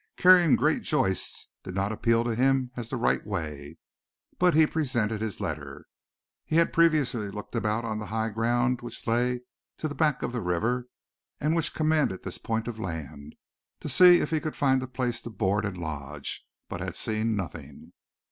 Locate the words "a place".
14.81-15.21